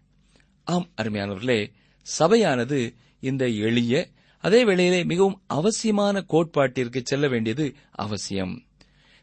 ஆம் 0.63 0.89
அருமையானவர்களே 1.01 1.71
சபையானது 2.01 2.93
இந்த 3.19 3.47
எளிய 3.47 4.09
அதே 4.39 4.65
வேளையிலே 4.65 5.03
மிகவும் 5.03 5.41
அவசியமான 5.47 6.25
கோட்பாட்டிற்கு 6.29 7.01
செல்ல 7.03 7.27
வேண்டியது 7.27 7.73
அவசியம். 7.91 8.65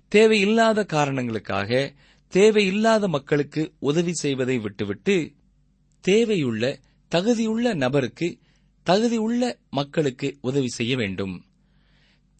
தேவையில்லாத 0.08 0.84
காரணங்களுக்காக 0.84 1.92
தேவையில்லாத 2.28 3.08
மக்களுக்கு 3.08 3.72
உதவி 3.78 4.12
செய்வதை 4.12 4.58
விட்டுவிட்டு 4.58 5.32
தேவையுள்ள 6.08 6.76
தகுதியுள்ள 7.14 7.74
நபருக்கு 7.74 8.38
தகுதியுள்ள 8.86 9.58
மக்களுக்கு 9.70 10.38
உதவி 10.40 10.68
செய்ய 10.68 10.96
வேண்டும். 10.96 11.44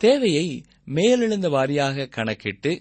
தேவையை 0.01 0.47
மேலெழுந்த 0.87 1.49
வாரியாக 1.49 2.07
கணக்கிட்டு 2.09 2.73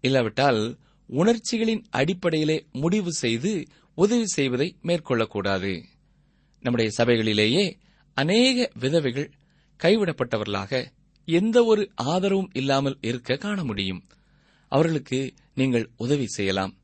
இல்லாவிட்டால் 0.00 0.60
உணர்ச்சிகளின் 1.06 1.82
அடிப்படையிலே 1.90 2.56
முடிவு 2.72 3.12
செய்து 3.12 3.52
உதவி 3.94 4.26
செய்வதை 4.26 4.68
மேற்கொள்ளக்கூடாது. 4.82 5.72
நம்முடைய 6.60 6.90
சபைகளிலேயே 6.96 7.64
அநேக 8.14 8.70
விதவைகள் 8.80 9.30
கைவிடப்பட்டவர்களாக 9.82 10.92
எந்த 11.28 11.64
ஒரு 11.64 11.82
ஆதரவும் 11.94 12.50
இல்லாமல் 12.52 12.98
இருக்க 13.00 13.36
காண 13.36 13.64
முடியும். 13.64 14.02
அவர்களுக்கு 14.68 15.20
நீங்கள் 15.54 15.90
உதவி 15.96 16.26
செய்யலாம். 16.26 16.74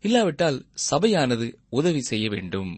இல்லாவிட்டால் 0.00 0.66
சபையானது 0.90 1.48
உதவி 1.68 2.00
செய்ய 2.00 2.28
வேண்டும். 2.28 2.72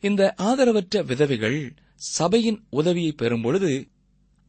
இந்த 0.00 0.34
ஆதரவற்ற 0.38 1.04
விதவைகள் 1.04 1.74
சபையின் 1.96 2.60
உதவியை 2.70 3.12
பெறும்பொழுது 3.12 3.72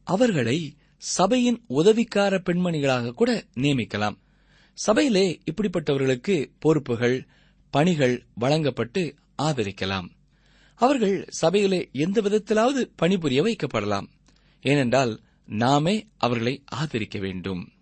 அவர்களை 0.06 0.58
சபையின் 0.96 1.64
உதவிக்கார 1.66 2.38
பெண்மணிகளாக 2.38 3.10
கூட 3.10 3.44
நியமிக்கலாம். 3.54 4.16
சபையிலே 4.72 5.40
இப்படிப்பட்டவர்களுக்கு 5.52 6.50
பொறுப்புகள் 6.58 7.26
பணிகள் 7.70 8.26
வழங்கப்பட்டு 8.34 9.14
ஆதரிக்கலாம். 9.42 10.08
அவர்கள் 10.74 11.24
சபையிலே 11.28 11.88
எந்த 11.92 12.20
விதத்திலாவது 12.20 12.90
பணிபுரிய 12.96 13.42
வைக்கப்படலாம். 13.42 14.06
ஏனென்றால் 14.60 15.20
நாமே 15.46 16.06
அவர்களை 16.16 16.62
ஆதரிக்க 16.64 17.18
வேண்டும். 17.18 17.72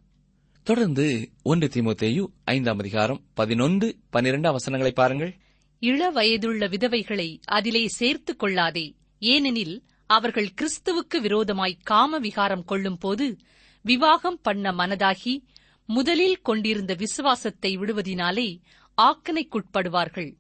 தொடர்ந்து 0.63 1.31
ஒன்று 1.43 1.71
திமுத்தேயு 1.75 2.27
ஐந்தாம் 2.45 2.79
அதிகாரம் 2.79 3.25
பதினொன்று 3.35 3.97
பனிரெண்டாம் 4.13 4.53
வசனங்களை 4.53 4.93
பாருங்கள். 4.93 5.39
இள 5.79 6.11
வயதுள்ள 6.11 6.69
விதவைகளை 6.69 7.41
அதிலே 7.45 7.89
சேர்த்துக் 7.89 8.39
கொள்ளாதே. 8.39 8.95
ஏனெனில் 9.19 9.83
அவர்கள் 10.07 10.53
கிறிஸ்துவுக்கு 10.61 11.21
விரோதமாய் 11.21 11.79
காம 11.83 12.19
விகாரம் 12.19 12.65
கொள்ளும்போது 12.65 13.37
விவாகம் 13.83 14.39
பண்ண 14.43 14.73
மனதாகி 14.73 15.45
முதலில் 15.87 16.41
கொண்டிருந்த 16.43 16.95
விசுவாசத்தை 16.95 17.79
விடுவதினாலே 17.79 18.61
ஆக்கனைக்குட்படுவார்கள். 19.03 20.35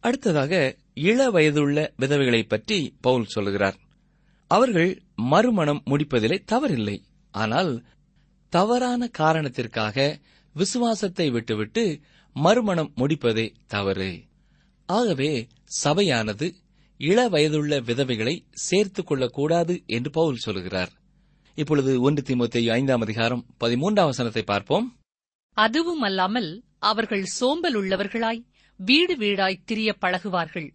அடுத்ததாக 0.00 0.76
இள 0.94 1.30
வயதுள்ள 1.30 1.92
விதவைகளைப் 1.98 2.48
பற்றி 2.48 2.96
பவுல் 3.00 3.24
சொல்கிறார் 3.24 3.76
அவர்கள் 4.46 5.02
மறுமணம் 5.14 5.82
முடிப்பதிலே 5.86 6.44
தவறில்லை. 6.52 7.00
ஆனால் 7.30 7.84
தவறான 8.48 9.08
காரணத்திற்காக 9.08 10.18
விசுவாசத்தை 10.54 11.30
விட்டுவிட்டு 11.30 12.00
மறுமணம் 12.32 12.92
முடிப்பதே 12.94 13.52
தவறு. 13.66 14.22
ஆகவே 14.86 15.46
சபையானது 15.64 16.54
இள 17.02 17.28
வயதுள்ள 17.28 17.80
விதவைகளை 17.80 18.44
சேர்த்துக் 18.52 19.06
கொள்ளக்கூடாது 19.06 19.82
என்று 19.86 20.10
பவுல் 20.10 20.36
சொல்கிறார். 20.36 20.92
இப்பொழுது 21.54 22.00
ஒன்று 22.00 22.22
திமுத்தையு 22.22 22.70
ஐந்தாம் 22.70 23.00
அதிகாரம் 23.00 23.46
பதிமூன்றாம் 23.60 24.04
வசனத்தை 24.04 24.42
பார்ப்போம். 24.42 24.98
அதுவும் 25.52 26.00
அல்லாமல் 26.00 26.64
அவர்கள் 26.78 27.24
சோம்பல் 27.24 27.74
உள்ளவர்களாய் 27.74 28.44
வீடு 28.76 29.16
வீடாய் 29.16 29.62
திரிய 29.64 29.96
பழகுவார்கள். 30.00 30.72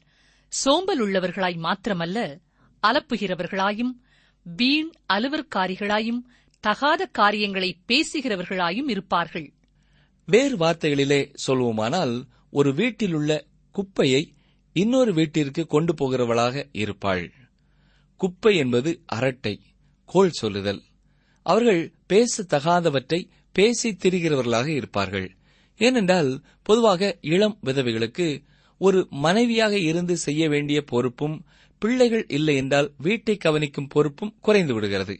சோம்பல் 0.48 1.02
உள்ளவர்களாய் 1.02 1.58
மாத்திரமல்ல 1.58 2.40
அலப்புகிறவர்களாயும் 2.88 3.92
வீண் 4.44 4.92
அலுவற்காரிகளாயும் 5.14 6.22
தகாத 6.60 7.06
காரியங்களை 7.06 7.78
பேசுகிறவர்களாயும் 7.88 8.90
இருப்பார்கள். 8.90 9.54
வேறு 10.26 10.58
வார்த்தைகளிலே 10.58 11.36
சொல்வோமானால் 11.48 12.24
ஒரு 12.50 12.74
வீட்டிலுள்ள 12.74 13.46
குப்பையை 13.72 14.35
இன்னொரு 14.78 15.14
வீட்டிற்கு 15.14 15.68
கொண்டு 15.68 15.94
போகிறவளாக 15.94 16.70
இருப்பாள். 16.72 17.32
குப்பை 18.18 18.58
என்பது 18.58 19.02
அரட்டை 19.06 19.62
கோள் 20.06 20.30
சொல்லுதல். 20.30 20.82
அவர்கள் 21.44 21.94
பேசத்தகாதவற்றை 22.10 23.30
பேசித் 23.52 24.06
திரிகிறவர்களாக 24.06 24.68
இருப்பார்கள். 24.68 25.36
ஏனென்றால் 25.78 26.44
பொதுவாக 26.64 27.18
இளம் 27.22 27.58
விதவைகளுக்கு 27.66 28.44
ஒரு 28.78 29.08
மனைவியாக 29.10 29.78
இருந்து 29.78 30.18
செய்ய 30.18 30.50
வேண்டிய 30.50 30.82
பொறுப்பும் 30.82 31.46
பிள்ளைகள் 31.78 32.26
இல்லை 32.28 32.56
என்றால் 32.56 32.94
வீட்டை 32.98 33.38
கவனிக்கும் 33.38 33.88
பொறுப்பும் 33.88 34.36
குறைந்து 34.42 34.74
விடுகிறது. 34.74 35.20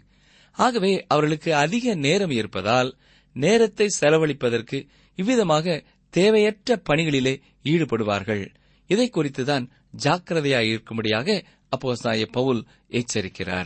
ஆகவே 0.52 1.06
அவர்களுக்கு 1.08 1.56
அதிக 1.56 1.96
நேரம் 1.96 2.30
இருப்பதால் 2.30 2.98
நேரத்தை 3.34 3.88
செலவழிப்பதற்கு 4.00 4.88
இவ்விதமாக 5.15 5.84
தேவையற்ற 6.10 6.82
பணிகளிலே 6.89 7.41
ஈடுபடுவார்கள். 7.63 8.56
இதை 8.88 9.10
குறித்துதான் 9.13 9.69
ஜாக்கிரதையாயிருக்கும்படியாக 10.04 11.43
அப்போஸ்தாய 11.69 12.26
பவுல் 12.26 12.65
எச்சரிக்கிறார். 12.89 13.65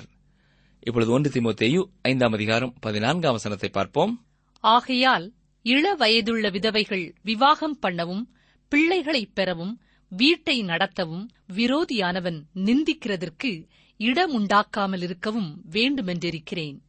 இப்பொழுது 0.80 1.12
ஒன்று 1.12 1.30
திமுத்தேயு 1.30 1.86
ஐந்தாம் 2.02 2.32
அதிகாரம் 2.32 2.74
பதினான்காம் 2.80 3.32
வசனத்தை 3.32 3.70
பார்ப்போம். 3.70 4.26
ஆகையால் 4.60 5.34
இள 5.62 5.96
வயதுள்ள 5.96 6.50
விதவைகள் 6.50 7.16
விவாகம் 7.22 7.80
பண்ணவும் 7.82 8.24
பிள்ளைகளைப் 8.68 9.36
பெறவும் 9.36 9.82
வீட்டை 10.08 10.64
நடத்தவும் 10.64 11.28
விரோதியானவன் 11.56 12.44
நிந்திக்கிறதற்கு 12.56 13.68
இடமுண்டாக்காமல் 13.98 15.02
இருக்கவும் 15.02 15.64
வேண்டுமென்றிருக்கிறேன். 15.70 16.80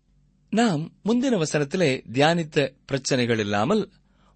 நாம் 0.50 0.92
முந்தின 1.04 1.42
வசனத்திலே 1.42 2.04
தியானித்த 2.12 2.74
பிரச்சனைகள் 2.86 3.38
இல்லாமல் 3.38 3.90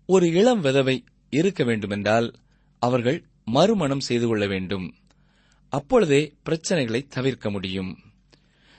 ஒரு 0.06 0.30
இளம் 0.30 0.60
விதவை 0.60 1.04
இருக்க 1.30 1.64
வேண்டுமென்றால் 1.64 2.34
அவர்கள் 2.78 3.24
மறுமணம் 3.44 4.00
செய்து 4.00 4.26
கொள்ள 4.26 4.46
வேண்டும். 4.46 4.94
அப்பொழுதே 5.68 6.34
பிரச்சனைகளை 6.44 7.06
தவிர்க்க 7.08 7.50
முடியும். 7.50 7.98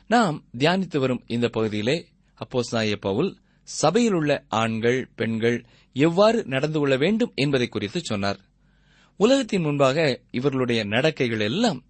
நாம் 0.08 0.43
தியானித்து 0.58 0.97
வரும் 0.97 1.23
இந்த 1.28 1.47
பகுதியிலே 1.47 2.08
அப்போஸ் 2.39 2.71
நாய 2.71 2.95
பவுல் 2.95 3.38
சபையில் 3.63 4.13
உள்ள 4.13 4.45
ஆண்கள் 4.47 5.10
பெண்கள் 5.15 5.65
எவ்வாறு 5.93 6.45
நடந்து 6.45 6.80
கொள்ள 6.80 6.97
வேண்டும் 6.97 7.32
என்பதை 7.36 7.67
குறித்து 7.67 7.99
சொன்னார். 8.04 8.39
உலகத்தின் 9.17 9.62
முன்பாக 9.62 10.21
இவர்களுடைய 10.32 10.86
நடக்கைகள் 10.86 11.39
எல்லாம் 11.39 11.84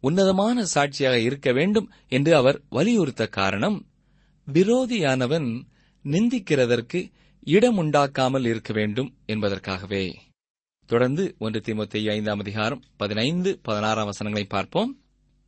உன்னதமான 0.00 0.64
சாட்சியாக 0.64 1.18
இருக்க 1.18 1.52
வேண்டும் 1.52 1.90
என்று 2.08 2.36
அவர் 2.36 2.62
வலியுறுத்த 2.68 3.26
காரணம் 3.26 3.86
விரோதியானவன் 4.52 5.62
நிந்திக்கிறதற்கு 6.04 7.10
இடமுண்டாக்காமல் 7.44 8.46
இருக்க 8.46 8.72
வேண்டும் 8.72 9.16
என்பதற்காகவே. 9.26 10.18
தொடர்ந்து 10.86 11.34
ஒன்று 11.38 11.60
திமுத்தி 11.60 12.10
ஐந்தாம் 12.10 12.38
அதிகாரம் 12.38 12.82
பதினைந்து 12.96 13.58
பதினாறாம் 13.62 14.04
வசனங்களை 14.04 14.48
பார்ப்போம். 14.48 15.02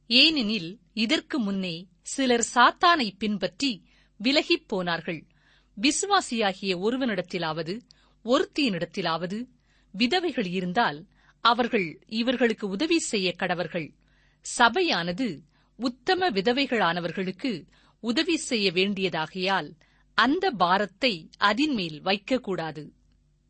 ஏனெனில் 0.07 0.81
இதற்கு 0.93 1.39
முன்னே 1.39 1.87
சிலர் 2.03 2.47
சாத்தானை 2.55 3.11
பின்பற்றி 3.19 3.85
விலகிப் 4.23 4.67
போனார்கள். 4.67 5.27
விசுவாசியாகிய 5.77 6.79
ஒருவனிடத்திலாவது 6.79 7.81
ஒருத்தியினிடத்திலாவது 8.25 9.47
விதவைகள் 9.93 10.47
இருந்தால் 10.47 11.07
அவர்கள் 11.41 12.05
இவர்களுக்கு 12.07 12.69
உதவி 12.69 12.99
செய்ய 12.99 13.35
கடவர்கள். 13.39 13.95
சபையானது 14.41 15.43
உத்தம 15.77 16.31
விதவைகளானவர்களுக்கு 16.31 17.67
உதவி 18.01 18.37
செய்ய 18.37 18.73
வேண்டியதாகையால் 18.73 19.71
அந்த 20.15 20.51
பாரத்தை 20.51 21.29
அதின்மேல் 21.39 22.03
வைக்கக்கூடாது. 22.03 22.91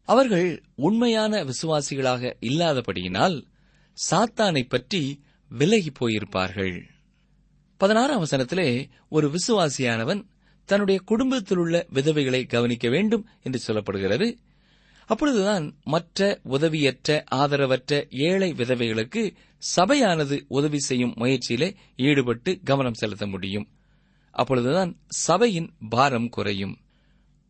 அவர்கள் 0.05 0.62
உண்மையான 0.75 1.45
விசுவாசிகளாக 1.45 2.35
இல்லாதபடியினால் 2.40 3.45
சாத்தானைப் 4.11 4.69
பற்றி 4.69 5.21
விலகி 5.49 5.93
போயிருப்பார்கள். 6.01 6.83
பதினாறாம் 7.77 8.25
வசனத்திலே 8.25 8.88
ஒரு 9.09 9.31
விசுவாசியானவன் 9.31 10.25
தன்னுடைய 10.64 11.01
குடும்பத்தில் 11.05 11.59
உள்ள 11.59 11.87
விதவைகளை 11.95 12.47
கவனிக்க 12.47 12.88
வேண்டும் 12.88 13.29
என்று 13.43 13.61
சொல்லப்படுகிறது. 13.67 14.37
அப்பொழுதுதான் 15.07 15.77
மற்ற 15.85 16.40
உதவியற்ற 16.45 17.25
ஆதரவற்ற 17.35 18.11
ஏழை 18.11 18.53
விதவைகளுக்கு 18.53 19.35
சபையானது 19.77 20.45
உதவி 20.49 20.79
செய்யும் 20.79 21.14
முயற்சியிலே 21.17 21.75
ஈடுபட்டு 21.97 22.61
கவனம் 22.64 22.95
செலுத்த 22.95 23.27
முடியும். 23.27 23.69
அப்பொழுதுதான் 24.31 25.01
சபையின் 25.09 25.73
பாரம் 25.88 26.29
குறையும். 26.29 26.79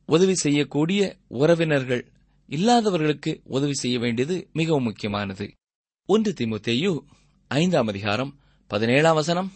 உதவி 0.06 0.34
செய்யக்கூடிய 0.34 1.16
உறவினர்கள் 1.26 2.12
இல்லாதவர்களுக்கு 2.54 3.40
உதவி 3.44 3.74
செய்ய 3.74 3.98
வேண்டியது 3.98 4.48
மிகவும் 4.52 4.82
முக்கியமானது. 4.82 5.52
ஒன்று 6.06 6.34
திமுத்தேயு 6.40 7.00
ஐந்தாம் 7.48 7.86
அதிகாரம் 7.86 8.38
பதினேழாம் 8.66 9.14
வசனம். 9.14 9.52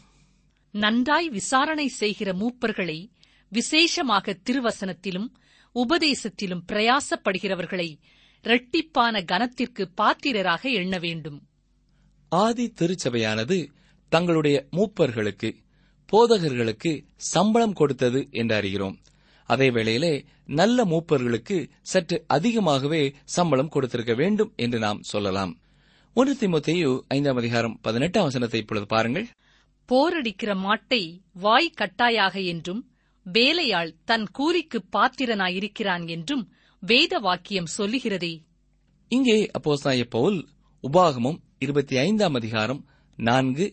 நன்றாய் 0.70 1.28
விசாரணை 1.28 1.88
செய்கிற 1.88 2.32
மூப்பர்களை 2.32 3.10
விசேஷமாக 3.48 4.38
திருவசனத்திலும் 4.50 5.28
உபதேசத்திலும் 5.74 6.64
பிரயாசப்படுகிறவர்களை 6.72 7.98
இரட்டிப்பான 8.42 9.24
கனத்திற்கு 9.24 9.90
பாத்திரராக 9.94 10.70
எண்ண 10.70 10.98
வேண்டும். 10.98 11.48
ஆதி 12.28 12.72
திருச்சபையானது 12.80 13.68
தங்களுடைய 14.08 14.66
மூப்பர்களுக்கு 14.72 15.54
போதகர்களுக்கு 16.12 17.04
சம்பளம் 17.16 17.72
கொடுத்தது 17.72 18.28
என்று 18.30 18.56
அறிகிறோம். 18.62 18.98
அதே 19.48 19.68
வேளையிலே 19.70 20.12
நல்ல 20.52 20.84
மூப்பர்களுக்கு 20.84 21.56
சற்று 21.82 22.16
அதிகமாகவே 22.26 23.02
சம்பளம் 23.36 23.68
கொடுத்திருக்க 23.68 24.14
வேண்டும் 24.14 24.50
என்று 24.56 24.78
நாம் 24.78 25.00
சொல்லலாம். 25.02 25.52
ஒன்று 26.16 26.34
திமுத்தையு 26.34 26.90
ஐந்தாம் 27.08 27.36
அதிகாரம் 27.36 27.78
பதினெட்டாம் 27.82 28.24
வசனத்தை 28.24 28.60
இப்பொழுது 28.60 28.86
பாருங்கள். 28.86 29.26
போரடிக்கிற 29.88 30.52
மாட்டை 30.66 31.02
வாய் 31.34 31.76
கட்டாயாக 31.80 32.44
என்றும் 32.44 32.82
வேலையாள் 33.26 33.92
தன் 34.04 34.26
கூலிக்கு 34.30 34.78
பாத்திரனாயிருக்கிறான் 34.96 36.04
என்றும் 36.08 36.44
வேத 36.82 37.18
வாக்கியம் 37.18 37.72
சொல்லுகிறதே. 37.78 38.34
இங்கே 39.12 39.38
அப்போஸ்தாய 39.56 40.04
பவுல் 40.08 40.38
உபாகமம் 40.84 41.38
இருபத்தி 41.58 41.96
ஐந்தாம் 41.96 42.34
அதிகாரம் 42.34 42.82
நான்கு 43.18 43.66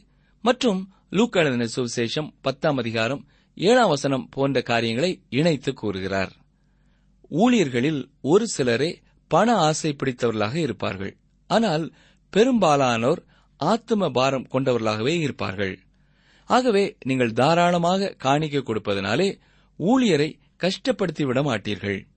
மற்றும் 0.43 0.79
லூக்காளன 1.11 1.65
சுவிசேஷம் 1.75 2.29
பத்தாம் 2.41 2.77
அதிகாரம் 2.77 3.23
ஏழாம் 3.55 3.87
வசனம் 3.87 4.29
போன்ற 4.29 4.61
காரியங்களை 4.61 5.21
இணைத்து 5.29 5.73
கூறுகிறார். 5.73 6.31
ஊழியர்களில் 7.29 8.09
ஒரு 8.21 8.47
சிலரே 8.47 9.01
பண 9.27 9.55
ஆசை 9.55 9.95
பிடித்தவர்களாக 10.03 10.55
இருப்பார்கள். 10.55 11.17
ஆனால் 11.47 11.93
பெரும்பாலானோர் 12.29 13.21
ஆத்தும 13.59 14.09
பாரம் 14.09 14.47
கொண்டவர்களாகவே 14.51 15.19
இருப்பார்கள். 15.19 15.79
ஆகவே 16.45 16.97
நீங்கள் 17.05 17.33
தாராளமாக 17.33 18.15
காணிக்க 18.23 18.61
கொடுப்பதனாலே 18.61 19.39
ஊழியரை 19.79 20.39
கஷ்டப்படுத்தி 20.59 21.23
விட 21.23 21.41
மாட்டீர்கள். 21.41 22.07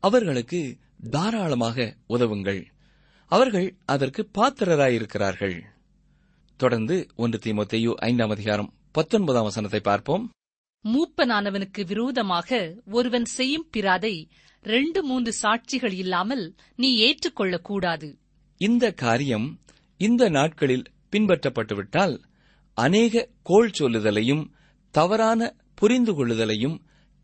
அவர்களுக்கு 0.00 0.76
தாராளமாக 1.10 1.96
உதவுங்கள். 2.08 2.64
அவர்கள் 3.24 3.76
அதற்கு 3.84 4.28
பாத்திரராயிருக்கிறார்கள். 4.38 5.60
தொடர்ந்து 6.56 7.06
ஒன்று 7.16 7.38
தீமோத்தேயு 7.38 7.92
ஐந்தாம் 7.94 8.30
அதிகாரம் 8.30 8.74
பத்தொன்பதாம் 8.92 9.42
வசனத்தை 9.42 9.80
பார்ப்போம். 9.80 10.30
மூப்பனானவனுக்கு 10.84 11.86
விரோதமாக 11.86 12.76
ஒருவன் 12.90 13.24
செய்யும் 13.24 13.68
பிராதை 13.76 14.28
ரெண்டு 14.62 15.02
மூன்று 15.02 15.32
சாட்சிகள் 15.42 15.92
இல்லாமல் 15.92 16.54
நீ 16.74 16.98
ஏற்றுக்கொள்ளக் 16.98 17.62
கூடாது 17.62 18.16
இந்த 18.56 18.92
காரியம் 18.92 19.60
இந்த 19.96 20.28
நாட்களில் 20.28 20.86
பின்பற்றப்பட்டுவிட்டால் 21.12 22.22
அநேக 22.74 23.28
கோள் 23.42 23.70
சொல்லுதலையும் 23.78 24.50
தவறான 24.90 25.54
புரிந்து 25.74 26.12
கொள்ளுதலையும் 26.12 26.80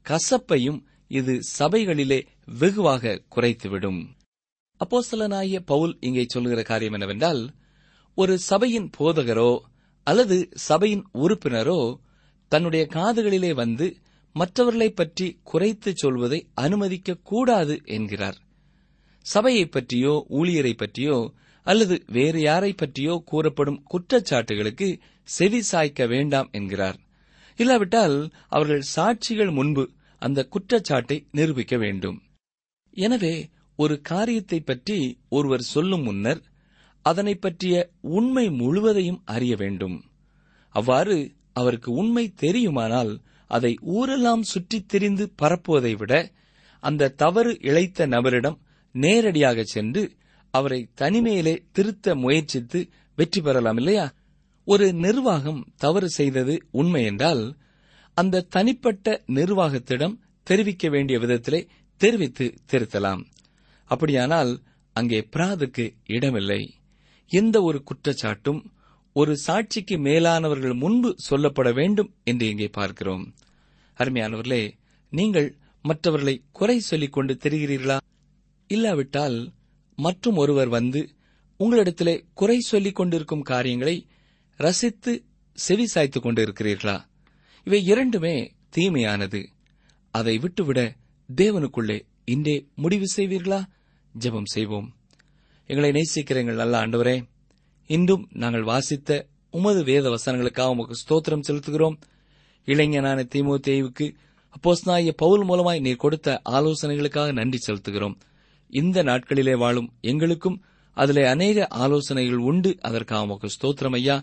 கசப்பையும் 0.06 0.80
இது 1.08 1.40
சபைகளிலே 1.58 2.26
வெகுவாக 2.44 3.22
குறைத்துவிடும். 3.36 4.00
அப்போஸ்தலனாகிய 4.80 5.60
பவுல் 5.64 5.96
இங்கே 6.00 6.24
சொல்லுகிற 6.28 6.62
காரியம் 6.62 6.92
என்னவென்றால் 6.92 7.54
ஒரு 8.14 8.38
சபையின் 8.38 8.90
போதகரோ 8.98 9.60
அல்லது 10.02 10.48
சபையின் 10.52 11.04
உறுப்பினரோ 11.12 12.00
தன்னுடைய 12.48 12.86
காதுகளிலே 12.90 13.54
வந்து 13.54 13.86
மற்றவர்களைப் 14.36 14.96
பற்றி 14.96 15.38
குறைத்துச் 15.42 15.96
சொல்வதை 15.96 16.46
அனுமதிக்க 16.54 17.14
கூடாது 17.22 17.80
என்கிறார். 17.84 18.38
சபையைப் 19.26 19.70
பற்றியோ 19.70 20.26
ஊழியரைப் 20.30 20.76
பற்றியோ 20.76 21.32
அல்லது 21.66 22.04
வேறு 22.06 22.40
யாரை 22.40 22.72
பற்றியோ 22.72 23.22
கூறப்படும் 23.24 23.82
குற்றச்சாட்டுகளுக்கு 23.90 24.88
செவி 25.28 25.62
சாய்க்க 25.72 26.06
வேண்டாம் 26.06 26.48
என்கிறார். 26.52 26.98
இல்லாவிட்டால் 27.58 28.16
அவர்கள் 28.48 28.82
சாட்சிகள் 28.96 29.52
முன்பு 29.52 29.84
அந்த 30.22 30.44
குற்றச்சாட்டை 30.44 31.26
நிரூபிக்க 31.30 31.76
வேண்டும். 31.76 32.18
எனவே 32.96 33.34
ஒரு 33.78 34.00
காரியத்தை 34.00 34.60
பற்றி 34.60 34.98
ஒருவர் 35.28 35.62
சொல்லும் 35.62 36.02
முன்னர் 36.02 36.42
அதனை 37.04 37.34
பற்றிய 37.34 37.76
உண்மை 38.00 38.50
முழுவதையும் 38.50 39.22
அறிய 39.24 39.56
வேண்டும். 39.56 39.96
அவ்வாறு 40.74 41.16
அவருக்கு 41.54 41.92
உண்மை 41.92 42.34
தெரியுமானால் 42.40 43.20
அதை 43.48 43.78
ஊரெல்லாம் 43.80 44.42
சுற்றித் 44.42 44.88
திரிந்து 44.88 45.32
பரப்புவதை 45.42 45.96
விட 45.96 46.30
அந்த 46.80 47.08
தவறு 47.08 47.58
இழைத்த 47.60 48.06
நபரிடம் 48.06 48.58
நேரடியாக 48.92 49.62
சென்று 49.62 50.12
அவரை 50.50 50.90
தனிமையிலே 51.00 51.58
திருத்த 51.72 52.14
முயற்சித்து 52.14 52.88
வெற்றி 53.16 53.40
பெறலாம் 53.40 53.76
இல்லையா? 53.76 54.14
ஒரு 54.64 54.92
நிர்வாகம் 54.92 55.72
தவறு 55.76 56.08
செய்தது 56.08 56.66
உண்மை 56.70 57.04
என்றால் 57.04 57.56
அந்த 58.14 58.40
தனிப்பட்ட 58.40 59.22
நிர்வாகத்திடம் 59.26 60.18
தெரிவிக்க 60.42 60.88
வேண்டிய 60.88 61.18
விதத்திலே 61.18 61.66
தெரிவித்து 61.96 62.54
திருத்தலாம். 62.72 63.24
அப்படியானால் 63.84 64.62
அங்கே 64.92 65.28
பிராதுக்கு 65.36 65.94
இடமில்லை. 66.04 66.74
எந்த 67.26 67.62
ஒரு 67.62 67.82
குற்றச்சாட்டும் 67.84 68.64
ஒரு 69.16 69.36
சாட்சிக்கு 69.36 69.98
மேலானவர்கள் 69.98 70.74
முன்பு 70.74 71.16
சொல்லப்பட 71.30 71.74
வேண்டும் 71.74 72.14
என்று 72.24 72.48
இங்கே 72.48 72.68
பார்க்கிறோம். 72.68 73.34
அருமையானவர்களே 73.98 74.72
நீங்கள் 75.10 75.56
மற்றவர்களை 75.82 76.42
குறை 76.52 76.78
சொல்லிக் 76.78 77.12
கொண்டு 77.12 77.34
தெரிகிறீர்களா? 77.34 78.00
இல்லாவிட்டால் 78.66 79.52
மற்றும் 79.96 80.36
ஒருவர் 80.36 80.68
வந்து 80.68 81.10
உங்களிடத்திலே 81.58 82.24
குறை 82.34 82.58
சொல்லிக் 82.58 82.94
கொண்டிருக்கும் 82.94 83.42
காரியங்களை 83.42 84.06
ரசித்து 84.56 85.24
செவி 85.52 85.86
சாய்த்துக் 85.86 86.26
கொண்டிருக்கிறீர்களா? 86.26 87.04
இவை 87.64 87.84
இரண்டுமே 87.84 88.54
தீமையானது. 88.76 89.46
அதை 90.10 90.38
விட்டுவிட 90.38 90.94
தேவனுக்குள்ளே 91.36 92.00
இன்றே 92.24 92.66
முடிவு 92.74 93.04
செய்வீர்களா? 93.16 93.64
ஜெபம் 94.18 94.44
செய்வோம். 94.44 94.96
எங்களை 95.66 95.90
நேசிக்கிற 95.90 96.34
எங்கள் 96.34 96.54
நல்ல 96.54 96.86
ஆண்டவரே 96.86 97.32
இன்றும் 97.86 98.28
நாங்கள் 98.32 98.62
வாசித்த 98.62 99.26
உமது 99.50 99.84
வேத 99.84 100.10
வசனங்களுக்காக 100.10 100.68
உமக்கு 100.68 100.94
ஸ்தோத்திரம் 100.94 101.42
செலுத்துகிறோம். 101.48 101.96
இளைஞனான 102.64 103.26
தீமோத்தேயுவுக்கு 103.34 104.14
அப்போஸ்நாய 104.50 105.10
பவுல் 105.16 105.48
மூலமாய் 105.48 105.80
நீர் 105.80 105.96
கொடுத்த 105.96 106.40
ஆலோசனைகளுக்காக 106.50 107.32
நன்றி 107.32 107.58
செலுத்துகிறோம். 107.66 108.14
இந்த 108.68 109.02
நாட்களிலே 109.02 109.56
வாழும் 109.56 109.92
எங்களுக்கும் 110.00 110.62
அதிலே 110.92 111.24
அநேக 111.26 111.66
ஆலோசனைகள் 111.66 112.36
உண்டு. 112.36 112.76
அதற்காக 112.80 113.22
உமக்கு 113.22 113.48
ஸ்தோத்திரம் 113.60 113.92
ஐயா. 113.92 114.22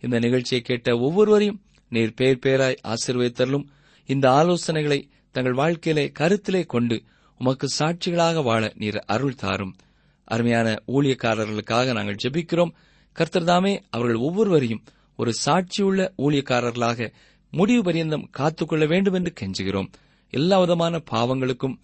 இந்த 0.00 0.18
நிகழ்ச்சியை 0.18 0.62
கேட்ட 0.62 0.98
ஒவ்வொருவரையும் 0.98 1.60
நீர் 1.88 2.14
பேர் 2.14 2.38
பேராய் 2.46 2.76
ஆசீர்வதித்தரலும் 2.82 3.64
இந்த 4.06 4.30
ஆலோசனைகளை 4.30 5.08
தங்கள் 5.30 5.52
வாழ்க்கையிலே 5.52 6.12
கருத்திலே 6.18 6.66
கொண்டு 6.66 7.02
உமக்கு 7.38 7.68
சாட்சிகளாக 7.78 8.42
வாழ 8.42 8.72
நீர் 8.74 8.98
அருள் 8.98 9.34
தாரும். 9.34 9.76
அருமையான 10.24 10.82
ஊழியக்காரர்களுக்காக 10.86 11.92
நாங்கள் 11.92 12.16
ஜெபிக்கிறோம். 12.24 12.72
கர்த்தர்தாமே 13.18 13.80
அவர்கள் 13.90 14.16
ஒவ்வொருவரையும் 14.16 14.84
ஒரு 15.16 15.32
சாட்சியுள்ள 15.44 16.12
ஊழியக்காரர்களாக 16.18 17.12
முடிவு 17.50 17.82
பரியந்தம் 17.82 18.28
காத்துக்கொள்ள 18.30 18.86
வேண்டும் 18.86 19.14
என்று 19.14 19.32
கெஞ்சுகிறோம். 19.40 19.88
எல்லா 20.30 20.60
விதமான 20.60 21.02
பாவங்களுக்கும் 21.10 21.74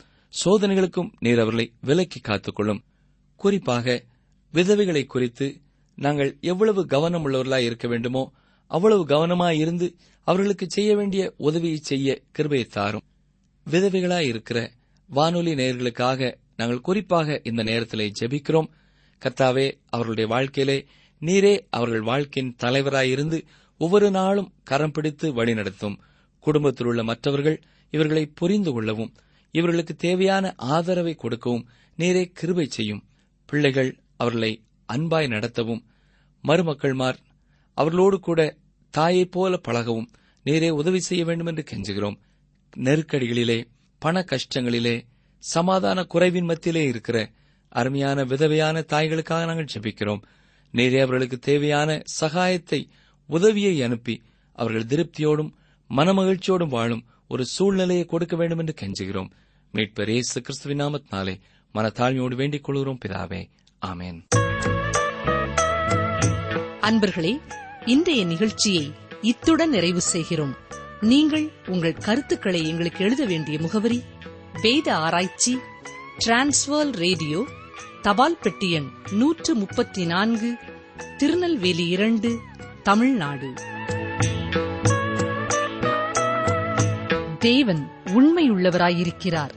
சோதனைகளுக்கும் 0.44 1.10
நீர் 1.18 1.38
அவர்களை 1.38 1.72
விலக்கி 1.80 2.20
காத்துக்கொள்ளும். 2.20 2.80
குறிப்பாக 3.36 4.04
விதவைகளை 4.52 5.04
குறித்து 5.04 5.60
நாங்கள் 5.94 6.36
எவ்வளவு 6.40 6.86
கவனம் 6.86 7.28
உள்ளவர்களாய் 7.28 7.64
இருக்க 7.64 7.88
வேண்டுமோ 7.88 8.32
அவ்வளவு 8.66 9.06
கவனமாயிருந்து 9.06 9.94
அவர்களுக்கு 10.22 10.66
செய்ய 10.68 10.96
வேண்டிய 10.96 11.34
உதவியை 11.36 11.76
செய்ய 11.76 12.22
கிருபையை 12.30 12.66
தாரும். 12.66 13.02
விதவைகளாய் 13.70 14.26
இருக்கிற 14.26 14.70
வானொலி 15.08 15.54
நேயர்களுக்காக 15.54 16.34
நாங்கள் 16.56 16.80
குறிப்பாக 16.80 17.40
இந்த 17.44 17.62
நேரத்திலே 17.62 18.12
ஜெபிக்கிறோம். 18.20 18.68
கர்த்தாவே 19.22 19.72
அவர்களுடைய 19.84 20.30
வாழ்க்கையிலே 20.30 20.86
நீரே 21.20 21.66
அவர்கள் 21.70 22.00
வாழ்க்கையின் 22.00 22.56
தலைவராயிருந்து 22.62 23.42
ஒவ்வொரு 23.78 24.10
நாளும் 24.10 24.52
கரம் 24.64 24.90
பிடித்து 24.90 25.44
வழிநடத்தும் 25.44 25.98
குடும்பத்தில் 26.40 26.86
உள்ள 26.86 27.02
மற்றவர்கள் 27.02 27.62
இவர்களை 27.90 28.26
புரிந்து 28.26 28.72
கொள்ளவும் 28.72 29.14
இவர்களுக்கு 29.50 29.94
தேவையான 29.94 30.54
ஆதரவை 30.56 31.14
கொடுக்கவும் 31.14 31.68
நீரே 31.98 32.30
கிருபை 32.32 32.66
செய்யும். 32.66 33.04
பிள்ளைகள் 33.46 33.98
அவர்களை 34.16 34.62
அன்பாய் 34.92 35.26
நடத்தவும் 35.26 35.82
மருமக்கள்மார் 36.44 37.16
அவர்களோடு 37.74 38.20
கூட 38.20 38.56
தாயைப் 38.90 39.32
போல 39.32 39.60
பழகவும் 39.68 40.06
நீரே 40.44 40.70
உதவி 40.70 41.00
செய்ய 41.00 41.24
வேண்டும் 41.24 41.46
என்று 41.46 41.64
கெஞ்சுகிறோம். 41.70 42.18
நெருக்கடிகளிலே 42.76 43.64
பண 43.98 44.24
கஷ்டங்களிலே 44.24 45.02
சமாதான 45.38 46.04
குறைவின் 46.04 46.44
மத்தியிலே 46.44 46.84
இருக்கிற 46.84 47.30
அருமையான 47.68 48.24
விதவையான 48.24 48.84
தாய்களுக்காக 48.92 49.44
நாங்கள் 49.44 49.66
ஜெபிக்கிறோம். 49.74 50.20
நீரே 50.72 51.00
அவர்களுக்கு 51.00 51.38
தேவையான 51.38 52.02
சகாயத்தை 52.20 52.88
உதவியை 53.26 53.82
அனுப்பி 53.82 54.22
அவர்கள் 54.52 54.84
திருப்தியோடும் 54.84 55.52
மனமகிழ்ச்சியோடும் 55.90 56.68
வாழும் 56.68 57.04
ஒரு 57.28 57.44
சூழ்நிலையை 57.44 58.04
கொடுக்க 58.04 58.36
வேண்டும் 58.36 58.58
என்று 58.58 58.74
கெஞ்சுகிறோம். 58.80 59.30
மீட்பர் 59.72 60.08
இயேசு 60.08 60.40
கிறிஸ்துவின் 60.40 60.80
நாமத்தினாலே 60.80 61.40
மனத்தாழ்மையோடு 61.74 62.34
வேண்டிக் 62.34 62.64
கொள்கிறோம். 62.64 62.98
பிதாவே 63.04 63.48
ஆமேன். 63.86 64.18
அன்பர்களே 66.80 67.40
இன்றைய 67.86 68.24
நிகழ்ச்சியை 68.24 68.92
இத்துடன் 69.22 69.70
நிறைவு 69.70 70.00
செய்கிறோம். 70.00 70.56
நீங்கள் 71.00 71.50
உங்கள் 71.66 71.92
கருத்துக்களை 71.92 72.68
எங்களுக்கு 72.68 73.04
எழுத 73.04 73.24
வேண்டிய 73.24 73.58
முகவரி 73.58 74.02
வேத 74.62 74.96
ஆராய்ச்சி 74.96 75.56
டிரான்ஸ்வர் 76.26 76.90
ரேடியோ 76.90 77.46
தபால் 78.02 78.38
பெட்டி 78.42 78.70
எண் 78.70 78.88
நூற்று 79.10 79.54
முப்பத்தி 79.54 80.06
நான்கு 80.06 80.54
திருநெல்வேலி 81.16 81.88
இரண்டு 81.88 82.38
தமிழ்நாடு. 82.82 83.52
தேவன் 87.38 87.90
உண்மையுள்ளவராயிருக்கிறார். 88.04 89.50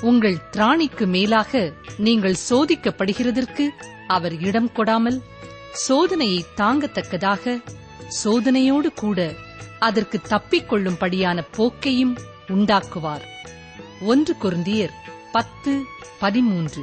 உங்கள் 0.00 0.38
திராணிக்கு 0.52 1.06
மேலாக 1.06 1.72
நீங்கள் 1.96 2.36
சோதிக்கப்படுகிறதற்கு 2.50 3.68
அவர் 4.06 4.40
இடம் 4.40 4.70
கொடாமல் 4.76 5.20
சோதனையை 5.88 6.40
தாங்கத்தக்கதாக 6.56 7.62
சோதனையோடு 8.24 8.86
கூட 8.94 9.34
அதற்கு 9.78 10.20
தப்பிக்கொள்ளும்படியான 10.28 11.42
போக்கையும் 11.56 12.18
உண்டாக்குவார். 12.48 13.24
ஒன்று 14.00 14.36
கொருந்தியர் 14.42 14.94
பத்து 15.32 15.82
பதிமூன்று. 16.18 16.82